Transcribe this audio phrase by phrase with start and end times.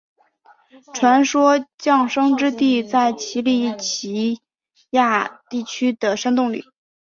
[0.95, 4.41] 传说降生之地在奇里乞
[4.89, 6.63] 亚地区的山洞里。